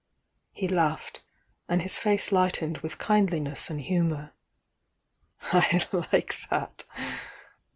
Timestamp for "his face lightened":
1.83-2.79